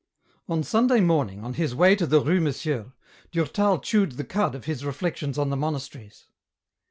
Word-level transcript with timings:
On 0.49 0.63
Sunday 0.63 0.99
morning, 0.99 1.43
on 1.45 1.53
his 1.53 1.75
way 1.75 1.95
to 1.95 2.07
the 2.07 2.21
Rue 2.21 2.41
Monsieur, 2.41 2.91
Durtal 3.31 3.77
chewed 3.77 4.13
the 4.13 4.23
cud 4.23 4.55
of 4.55 4.65
his 4.65 4.83
reflections 4.83 5.37
on 5.37 5.51
the 5.51 5.55
Monasteries. 5.55 6.25